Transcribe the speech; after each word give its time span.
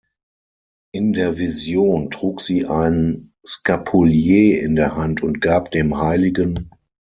In 0.93 1.13
der 1.13 1.37
Vision 1.37 2.09
trug 2.09 2.41
sie 2.41 2.65
ein 2.65 3.33
Skapulier 3.45 4.59
in 4.63 4.75
der 4.75 4.95
Hand 4.95 5.21
und 5.21 5.41
gab 5.41 5.69
dem 5.69 6.01
hl. 6.01 6.33